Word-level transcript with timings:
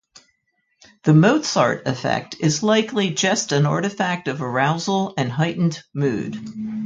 The 1.03 1.13
Mozart 1.13 1.85
Effect 1.85 2.35
is 2.39 2.63
likely 2.63 3.11
just 3.11 3.51
an 3.51 3.67
artifact 3.67 4.27
of 4.27 4.41
arousal 4.41 5.13
and 5.15 5.31
heightened 5.31 5.83
mood. 5.93 6.37